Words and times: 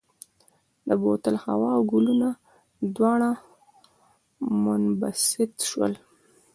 د 0.87 0.89
بوتل 1.01 1.35
هوا 1.45 1.69
او 1.77 1.81
ګلوله 1.91 2.29
دواړه 2.95 3.31
منبسط 4.63 5.53
شول. 5.69 5.93